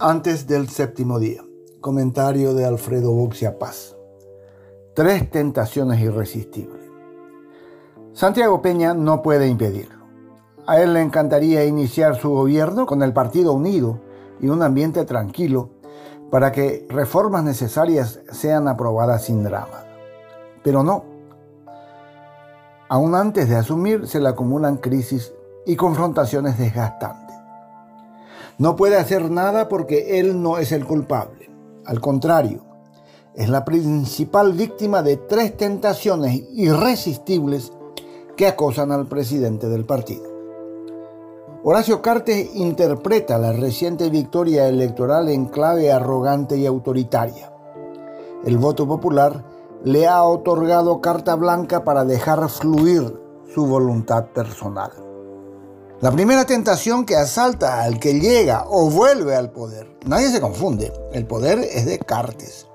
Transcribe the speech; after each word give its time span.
Antes 0.00 0.46
del 0.46 0.68
séptimo 0.68 1.18
día. 1.18 1.42
Comentario 1.80 2.54
de 2.54 2.64
Alfredo 2.64 3.10
Buxia 3.10 3.58
Paz. 3.58 3.96
Tres 4.94 5.28
tentaciones 5.28 5.98
irresistibles. 6.00 6.88
Santiago 8.12 8.62
Peña 8.62 8.94
no 8.94 9.22
puede 9.22 9.48
impedirlo. 9.48 10.04
A 10.68 10.80
él 10.80 10.94
le 10.94 11.00
encantaría 11.00 11.64
iniciar 11.64 12.14
su 12.14 12.30
gobierno 12.30 12.86
con 12.86 13.02
el 13.02 13.12
Partido 13.12 13.52
Unido 13.52 13.98
y 14.40 14.46
un 14.46 14.62
ambiente 14.62 15.04
tranquilo 15.04 15.70
para 16.30 16.52
que 16.52 16.86
reformas 16.88 17.42
necesarias 17.42 18.20
sean 18.30 18.68
aprobadas 18.68 19.24
sin 19.24 19.42
drama. 19.42 19.84
Pero 20.62 20.84
no. 20.84 21.04
Aún 22.88 23.16
antes 23.16 23.48
de 23.48 23.56
asumir 23.56 24.06
se 24.06 24.20
le 24.20 24.28
acumulan 24.28 24.76
crisis 24.76 25.32
y 25.66 25.74
confrontaciones 25.74 26.56
desgastantes. 26.56 27.27
No 28.58 28.76
puede 28.76 28.96
hacer 28.96 29.30
nada 29.30 29.68
porque 29.68 30.18
él 30.20 30.42
no 30.42 30.58
es 30.58 30.72
el 30.72 30.84
culpable. 30.84 31.50
Al 31.84 32.00
contrario, 32.00 32.64
es 33.34 33.48
la 33.48 33.64
principal 33.64 34.52
víctima 34.52 35.02
de 35.02 35.16
tres 35.16 35.56
tentaciones 35.56 36.42
irresistibles 36.52 37.72
que 38.36 38.46
acosan 38.46 38.92
al 38.92 39.06
presidente 39.06 39.68
del 39.68 39.84
partido. 39.84 40.24
Horacio 41.62 42.02
Cartes 42.02 42.54
interpreta 42.54 43.38
la 43.38 43.52
reciente 43.52 44.10
victoria 44.10 44.68
electoral 44.68 45.28
en 45.28 45.46
clave 45.46 45.92
arrogante 45.92 46.56
y 46.56 46.66
autoritaria. 46.66 47.52
El 48.44 48.58
voto 48.58 48.86
popular 48.86 49.44
le 49.84 50.06
ha 50.06 50.22
otorgado 50.22 51.00
carta 51.00 51.34
blanca 51.34 51.84
para 51.84 52.04
dejar 52.04 52.48
fluir 52.48 53.20
su 53.54 53.66
voluntad 53.66 54.26
personal. 54.26 55.07
La 56.00 56.12
primera 56.12 56.44
tentación 56.44 57.04
que 57.04 57.16
asalta 57.16 57.82
al 57.82 57.98
que 57.98 58.20
llega 58.20 58.66
o 58.68 58.88
vuelve 58.88 59.34
al 59.34 59.50
poder. 59.50 59.98
Nadie 60.06 60.30
se 60.30 60.40
confunde, 60.40 60.92
el 61.12 61.26
poder 61.26 61.58
es 61.58 61.86
de 61.86 61.98
Cartes. 61.98 62.68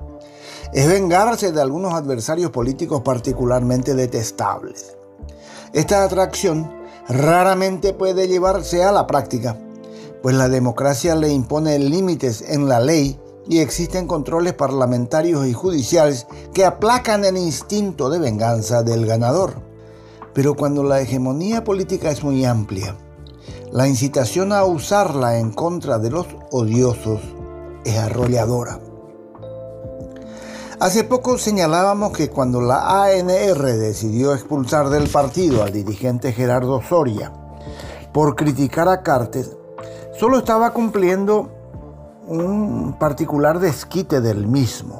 Es 0.73 0.89
vengarse 0.89 1.53
de 1.53 1.61
algunos 1.61 1.93
adversarios 1.93 2.51
políticos 2.51 3.01
particularmente 3.01 3.93
detestables. 3.93 4.97
Esta 5.71 6.03
atracción 6.03 6.69
raramente 7.07 7.93
puede 7.93 8.27
llevarse 8.27 8.83
a 8.83 8.91
la 8.91 9.07
práctica, 9.07 9.57
pues 10.21 10.35
la 10.35 10.49
democracia 10.49 11.15
le 11.15 11.29
impone 11.29 11.79
límites 11.79 12.43
en 12.45 12.67
la 12.67 12.81
ley 12.81 13.17
y 13.47 13.59
existen 13.59 14.05
controles 14.05 14.51
parlamentarios 14.51 15.47
y 15.47 15.53
judiciales 15.53 16.27
que 16.53 16.65
aplacan 16.65 17.23
el 17.23 17.37
instinto 17.37 18.09
de 18.09 18.19
venganza 18.19 18.83
del 18.83 19.05
ganador. 19.05 19.61
Pero 20.33 20.55
cuando 20.55 20.83
la 20.83 20.99
hegemonía 20.99 21.63
política 21.63 22.09
es 22.09 22.21
muy 22.21 22.43
amplia, 22.43 22.97
la 23.73 23.87
incitación 23.87 24.53
a 24.53 24.65
usarla 24.65 25.39
en 25.39 25.51
contra 25.51 25.97
de 25.97 26.11
los 26.11 26.27
odiosos 26.51 27.21
es 27.83 27.97
arrolladora. 27.97 28.79
Hace 30.79 31.03
poco 31.03 31.39
señalábamos 31.39 32.15
que 32.15 32.29
cuando 32.29 32.61
la 32.61 33.03
ANR 33.03 33.63
decidió 33.63 34.35
expulsar 34.35 34.89
del 34.89 35.09
partido 35.09 35.63
al 35.63 35.71
dirigente 35.71 36.33
Gerardo 36.33 36.83
Soria 36.83 37.33
por 38.13 38.35
criticar 38.35 38.87
a 38.87 39.01
Cartes, 39.01 39.57
solo 40.19 40.37
estaba 40.37 40.71
cumpliendo 40.71 41.49
un 42.27 42.95
particular 42.99 43.57
desquite 43.57 44.21
del 44.21 44.45
mismo. 44.45 44.99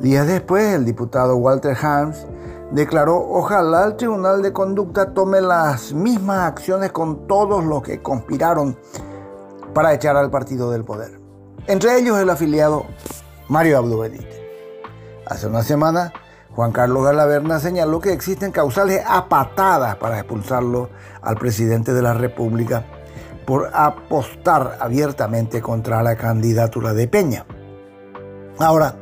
Días 0.00 0.26
después, 0.26 0.74
el 0.74 0.86
diputado 0.86 1.36
Walter 1.36 1.76
Hans 1.78 2.26
declaró, 2.72 3.18
ojalá 3.18 3.84
el 3.84 3.96
Tribunal 3.96 4.42
de 4.42 4.52
Conducta 4.52 5.12
tome 5.12 5.40
las 5.40 5.92
mismas 5.92 6.48
acciones 6.48 6.90
con 6.90 7.26
todos 7.26 7.64
los 7.64 7.82
que 7.82 8.02
conspiraron 8.02 8.76
para 9.74 9.92
echar 9.92 10.16
al 10.16 10.30
partido 10.30 10.70
del 10.70 10.84
poder. 10.84 11.20
Entre 11.66 11.98
ellos 11.98 12.18
el 12.18 12.30
afiliado 12.30 12.84
Mario 13.48 13.78
Abdo 13.78 13.98
Benítez. 13.98 14.40
Hace 15.26 15.46
una 15.46 15.62
semana, 15.62 16.12
Juan 16.54 16.72
Carlos 16.72 17.04
Galaverna 17.04 17.60
señaló 17.60 18.00
que 18.00 18.12
existen 18.12 18.52
causales 18.52 19.02
a 19.06 19.28
patadas 19.28 19.96
para 19.96 20.18
expulsarlo 20.18 20.90
al 21.20 21.36
presidente 21.36 21.92
de 21.92 22.02
la 22.02 22.14
República 22.14 22.84
por 23.46 23.70
apostar 23.72 24.78
abiertamente 24.80 25.60
contra 25.60 26.02
la 26.02 26.16
candidatura 26.16 26.92
de 26.94 27.08
Peña. 27.08 27.46
Ahora, 28.58 28.96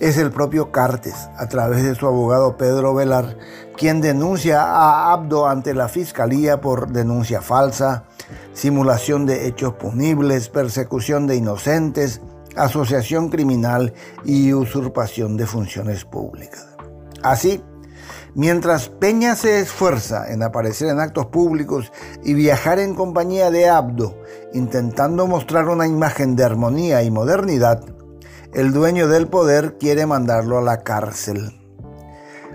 es 0.00 0.16
el 0.16 0.30
propio 0.30 0.72
Cartes, 0.72 1.28
a 1.36 1.48
través 1.48 1.82
de 1.82 1.94
su 1.94 2.06
abogado 2.06 2.56
Pedro 2.56 2.94
Velar, 2.94 3.36
quien 3.76 4.00
denuncia 4.00 4.62
a 4.62 5.12
Abdo 5.12 5.48
ante 5.48 5.74
la 5.74 5.88
Fiscalía 5.88 6.60
por 6.60 6.90
denuncia 6.92 7.40
falsa, 7.40 8.04
simulación 8.52 9.26
de 9.26 9.46
hechos 9.46 9.74
punibles, 9.74 10.48
persecución 10.48 11.26
de 11.26 11.36
inocentes, 11.36 12.20
asociación 12.56 13.28
criminal 13.28 13.92
y 14.24 14.52
usurpación 14.52 15.36
de 15.36 15.46
funciones 15.46 16.04
públicas. 16.04 16.66
Así, 17.22 17.62
mientras 18.34 18.88
Peña 18.88 19.36
se 19.36 19.60
esfuerza 19.60 20.30
en 20.32 20.42
aparecer 20.42 20.88
en 20.88 21.00
actos 21.00 21.26
públicos 21.26 21.92
y 22.24 22.34
viajar 22.34 22.78
en 22.78 22.94
compañía 22.94 23.50
de 23.50 23.68
Abdo, 23.68 24.16
intentando 24.52 25.26
mostrar 25.26 25.68
una 25.68 25.86
imagen 25.86 26.36
de 26.36 26.44
armonía 26.44 27.02
y 27.02 27.10
modernidad, 27.10 27.84
el 28.52 28.72
dueño 28.72 29.06
del 29.06 29.28
poder 29.28 29.78
quiere 29.78 30.06
mandarlo 30.06 30.58
a 30.58 30.62
la 30.62 30.82
cárcel. 30.82 31.56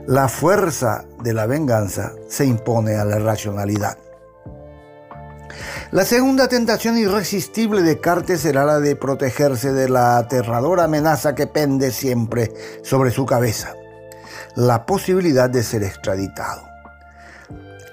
La 0.08 0.28
fuerza 0.28 1.06
de 1.24 1.34
la 1.34 1.46
venganza 1.46 2.12
se 2.28 2.46
impone 2.46 2.96
a 2.96 3.06
la 3.06 3.18
racionalidad. 3.18 3.98
La 5.92 6.04
segunda 6.04 6.50
tentación 6.50 6.98
irresistible 6.98 7.82
de 7.82 8.02
Cartes 8.02 8.42
será 8.42 8.66
la 8.66 8.80
de 8.80 8.98
protegerse 8.98 9.72
de 9.72 9.88
la 9.88 10.18
aterradora 10.18 10.84
amenaza 10.84 11.34
que 11.34 11.48
pende 11.48 11.92
siempre 11.92 12.52
sobre 12.84 13.12
su 13.12 13.26
cabeza, 13.26 13.74
la 14.56 14.86
posibilidad 14.86 15.50
de 15.50 15.64
ser 15.64 15.84
extraditado. 15.84 16.64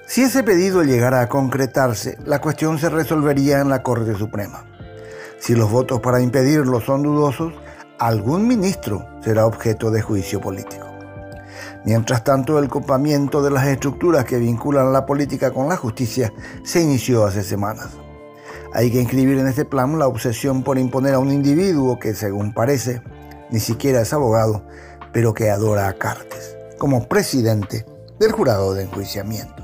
Si 0.05 0.23
ese 0.23 0.43
pedido 0.43 0.83
llegara 0.83 1.21
a 1.21 1.29
concretarse, 1.29 2.17
la 2.25 2.41
cuestión 2.41 2.77
se 2.77 2.89
resolvería 2.89 3.61
en 3.61 3.69
la 3.69 3.81
Corte 3.81 4.13
Suprema. 4.15 4.65
Si 5.39 5.55
los 5.55 5.71
votos 5.71 6.01
para 6.01 6.19
impedirlo 6.19 6.81
son 6.81 7.03
dudosos, 7.03 7.53
algún 8.07 8.47
ministro 8.47 9.07
será 9.21 9.45
objeto 9.45 9.89
de 9.89 10.01
juicio 10.01 10.41
político. 10.41 10.85
Mientras 11.85 12.23
tanto, 12.23 12.59
el 12.59 12.67
copamiento 12.67 13.41
de 13.41 13.51
las 13.51 13.65
estructuras 13.67 14.25
que 14.25 14.39
vinculan 14.39 14.91
la 14.91 15.05
política 15.05 15.51
con 15.51 15.69
la 15.69 15.77
justicia 15.77 16.33
se 16.63 16.81
inició 16.81 17.25
hace 17.25 17.43
semanas. 17.43 17.89
Hay 18.73 18.91
que 18.91 18.99
inscribir 19.01 19.37
en 19.37 19.47
este 19.47 19.63
plan 19.63 19.97
la 19.99 20.07
obsesión 20.07 20.63
por 20.63 20.77
imponer 20.77 21.13
a 21.13 21.19
un 21.19 21.31
individuo 21.31 21.99
que, 21.99 22.13
según 22.13 22.53
parece, 22.53 23.01
ni 23.49 23.59
siquiera 23.59 24.01
es 24.01 24.11
abogado, 24.11 24.63
pero 25.13 25.33
que 25.33 25.49
adora 25.49 25.87
a 25.87 25.93
Cartes, 25.93 26.57
como 26.77 27.07
presidente 27.07 27.85
del 28.19 28.31
jurado 28.31 28.73
de 28.73 28.83
enjuiciamiento. 28.83 29.63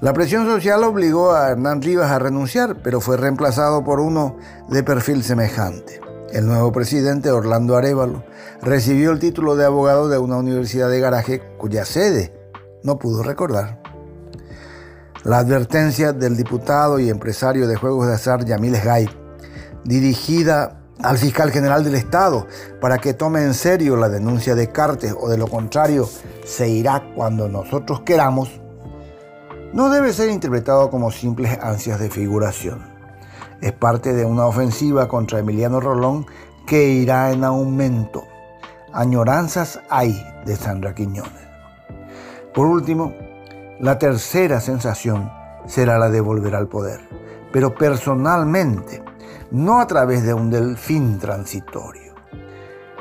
La 0.00 0.12
presión 0.14 0.46
social 0.46 0.82
obligó 0.82 1.32
a 1.32 1.50
Hernán 1.50 1.82
Rivas 1.82 2.10
a 2.10 2.18
renunciar, 2.18 2.78
pero 2.82 3.00
fue 3.00 3.16
reemplazado 3.16 3.84
por 3.84 4.00
uno 4.00 4.36
de 4.68 4.82
perfil 4.82 5.22
semejante. 5.22 6.09
El 6.32 6.46
nuevo 6.46 6.70
presidente, 6.70 7.32
Orlando 7.32 7.76
Arevalo, 7.76 8.22
recibió 8.62 9.10
el 9.10 9.18
título 9.18 9.56
de 9.56 9.64
abogado 9.64 10.08
de 10.08 10.18
una 10.18 10.36
universidad 10.36 10.88
de 10.88 11.00
garaje 11.00 11.42
cuya 11.58 11.84
sede 11.84 12.32
no 12.84 13.00
pudo 13.00 13.24
recordar. 13.24 13.82
La 15.24 15.38
advertencia 15.38 16.12
del 16.12 16.36
diputado 16.36 17.00
y 17.00 17.10
empresario 17.10 17.66
de 17.66 17.74
juegos 17.74 18.06
de 18.06 18.14
azar 18.14 18.44
Yamil 18.44 18.76
Gay, 18.80 19.10
dirigida 19.84 20.80
al 21.02 21.18
fiscal 21.18 21.50
general 21.50 21.82
del 21.82 21.96
Estado 21.96 22.46
para 22.80 22.98
que 22.98 23.12
tome 23.12 23.42
en 23.42 23.54
serio 23.54 23.96
la 23.96 24.08
denuncia 24.08 24.54
de 24.54 24.70
Cartes 24.70 25.12
o 25.18 25.28
de 25.28 25.36
lo 25.36 25.48
contrario 25.48 26.08
se 26.44 26.68
irá 26.68 27.12
cuando 27.16 27.48
nosotros 27.48 28.02
queramos, 28.02 28.60
no 29.72 29.90
debe 29.90 30.12
ser 30.12 30.30
interpretado 30.30 30.90
como 30.90 31.10
simples 31.10 31.58
ansias 31.60 31.98
de 31.98 32.08
figuración 32.08 32.89
es 33.60 33.72
parte 33.72 34.12
de 34.12 34.24
una 34.24 34.46
ofensiva 34.46 35.08
contra 35.08 35.38
Emiliano 35.38 35.80
Rolón 35.80 36.26
que 36.66 36.88
irá 36.88 37.30
en 37.32 37.44
aumento. 37.44 38.24
Añoranzas 38.92 39.80
hay 39.88 40.20
de 40.44 40.56
Sandra 40.56 40.94
Quiñones. 40.94 41.48
Por 42.54 42.66
último, 42.66 43.14
la 43.78 43.98
tercera 43.98 44.60
sensación 44.60 45.30
será 45.66 45.98
la 45.98 46.08
de 46.08 46.20
volver 46.20 46.54
al 46.54 46.68
poder, 46.68 47.00
pero 47.52 47.74
personalmente, 47.74 49.02
no 49.50 49.80
a 49.80 49.86
través 49.86 50.24
de 50.24 50.34
un 50.34 50.50
delfín 50.50 51.18
transitorio. 51.18 52.14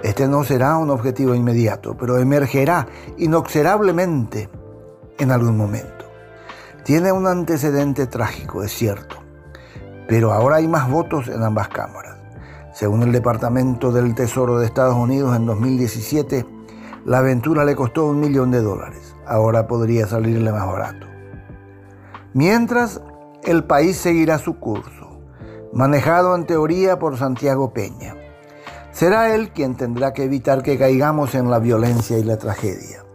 Este 0.04 0.28
no 0.28 0.44
será 0.44 0.78
un 0.78 0.90
objetivo 0.90 1.36
inmediato, 1.36 1.98
pero 1.98 2.18
emergerá 2.18 2.88
inexorablemente 3.18 4.50
en 5.18 5.32
algún 5.32 5.58
momento. 5.58 6.06
Tiene 6.84 7.12
un 7.12 7.28
antecedente 7.28 8.08
trágico, 8.08 8.64
es 8.64 8.72
cierto, 8.72 9.18
pero 10.10 10.34
ahora 10.34 10.56
hay 10.56 10.68
más 10.68 10.90
votos 10.90 11.28
en 11.28 11.44
ambas 11.44 11.70
cámaras. 11.70 12.18
Según 12.74 13.04
el 13.04 13.12
Departamento 13.12 13.92
del 13.92 14.16
Tesoro 14.16 14.58
de 14.58 14.66
Estados 14.66 14.96
Unidos, 14.96 15.36
en 15.36 15.46
2017 15.46 16.48
la 17.06 17.20
aventura 17.20 17.64
le 17.64 17.76
costó 17.76 18.08
un 18.08 18.20
millón 18.20 18.50
de 18.50 18.62
dólares. 18.62 19.16
Ahora 19.28 19.68
podría 19.68 20.08
salirle 20.08 20.52
más 20.52 20.66
barato. 20.66 21.06
Mientras, 22.34 23.02
el 23.44 23.64
país 23.64 23.98
seguirá 23.98 24.40
su 24.40 24.58
curso, 24.58 25.22
manejado 25.74 26.36
en 26.36 26.48
teoría 26.48 26.98
por 26.98 27.16
Santiago 27.16 27.72
Peña. 27.72 28.16
Será 28.92 29.36
él 29.36 29.52
quien 29.52 29.76
tendrá 29.76 30.14
que 30.14 30.24
evitar 30.24 30.64
que 30.64 30.80
caigamos 30.80 31.36
en 31.36 31.52
la 31.52 31.60
violencia 31.60 32.18
y 32.18 32.24
la 32.24 32.38
tragedia. 32.38 33.06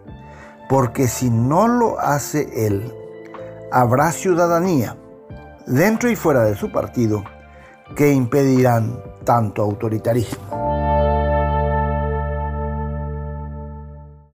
Porque 0.68 1.08
si 1.08 1.28
no 1.28 1.66
lo 1.66 1.98
hace 1.98 2.66
él, 2.66 2.94
habrá 3.72 4.12
ciudadanía 4.12 4.96
dentro 5.66 6.10
y 6.10 6.16
fuera 6.16 6.44
de 6.44 6.56
su 6.56 6.70
partido 6.70 7.24
que 7.96 8.12
impedirán 8.12 8.98
tanto 9.24 9.62
autoritarismo. 9.62 10.73